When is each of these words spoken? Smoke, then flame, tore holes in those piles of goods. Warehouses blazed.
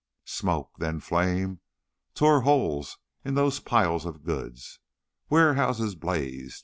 Smoke, 0.25 0.71
then 0.79 0.99
flame, 0.99 1.59
tore 2.15 2.41
holes 2.41 2.97
in 3.23 3.35
those 3.35 3.59
piles 3.59 4.03
of 4.03 4.23
goods. 4.23 4.79
Warehouses 5.29 5.93
blazed. 5.93 6.59